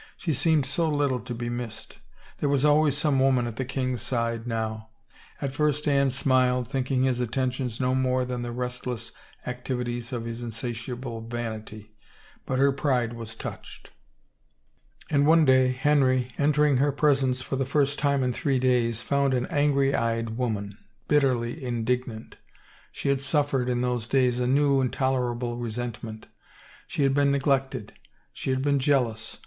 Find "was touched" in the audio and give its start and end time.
13.13-13.91